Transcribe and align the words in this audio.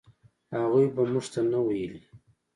هغوی 0.57 0.85
به 0.95 1.01
موږ 1.11 1.25
ته 1.33 1.39
نه 1.51 1.59
ویلې. 1.67 2.01